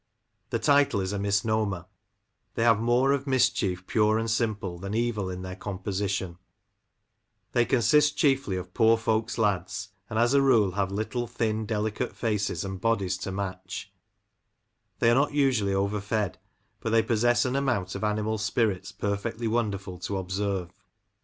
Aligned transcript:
The 0.49 0.57
title 0.57 0.99
is 0.99 1.13
a 1.13 1.19
misnomer^ 1.19 1.85
they 2.55 2.63
have 2.63 2.79
more 2.79 3.11
of 3.11 3.27
mischief 3.27 3.85
pure 3.85 4.17
and 4.17 4.31
simple 4.31 4.79
than 4.79 4.95
evil 4.95 5.29
in 5.29 5.43
their 5.43 5.55
compositioa 5.55 6.37
They 7.51 7.65
consist 7.65 8.17
chiefly 8.17 8.55
of 8.57 8.73
poor 8.73 8.97
folks' 8.97 9.37
lads, 9.37 9.89
and, 10.09 10.17
as 10.17 10.33
a 10.33 10.41
rule, 10.41 10.71
have 10.71 10.91
little, 10.91 11.27
thin, 11.27 11.67
delicate 11.67 12.15
faces, 12.15 12.65
and 12.65 12.81
bodies 12.81 13.15
to 13.17 13.31
match— 13.31 13.93
^they 14.99 15.11
are 15.11 15.13
not 15.13 15.33
usually 15.33 15.75
over 15.75 16.01
fed— 16.01 16.39
bat 16.81 16.91
they 16.91 17.03
possess 17.03 17.45
an 17.45 17.55
amount 17.55 17.93
of 17.93 18.03
animal 18.03 18.39
spirits 18.39 18.91
perfectly 18.91 19.47
wonderful 19.47 19.99
to 19.99 20.17
observe. 20.17 20.71